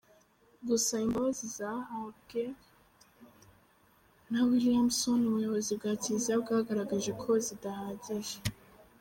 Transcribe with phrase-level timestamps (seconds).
[0.67, 2.41] Gusa imbabazi zasabwe
[4.31, 8.37] na Williamson ubuyobozi bwa kiriziya bwagaragaje ko “zidahagije”.